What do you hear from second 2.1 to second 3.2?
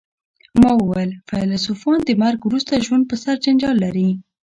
مرګ وروسته ژوند په